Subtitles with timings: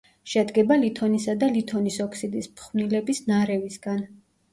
[0.31, 4.01] შედგება ლითონისა და ლითონის ოქსიდის ფხვნილების ნარევისგან.